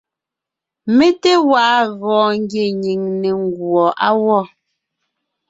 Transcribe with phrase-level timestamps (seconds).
[0.95, 4.39] Mé té gwaa gɔɔn ngie nyìŋ ne nguɔ á gwɔ.